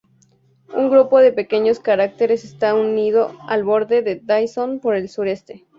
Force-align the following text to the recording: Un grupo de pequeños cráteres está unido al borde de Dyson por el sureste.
Un 0.75 0.89
grupo 0.89 1.19
de 1.19 1.31
pequeños 1.31 1.79
cráteres 1.79 2.43
está 2.43 2.73
unido 2.73 3.35
al 3.47 3.63
borde 3.63 4.01
de 4.01 4.15
Dyson 4.15 4.79
por 4.79 4.95
el 4.95 5.07
sureste. 5.09 5.65